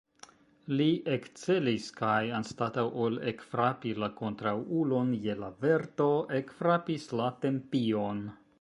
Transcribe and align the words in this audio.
Li 0.77 0.85
ekcelis 1.15 1.89
kaj, 1.99 2.21
anstataŭ 2.37 2.85
ol 3.03 3.19
ekfrapi 3.33 3.93
la 4.05 4.09
kontraŭulon 4.23 5.13
je 5.27 5.39
la 5.43 5.53
verto, 5.67 6.11
ekfrapis 6.43 7.07
la 7.21 7.29
tempion. 7.47 8.25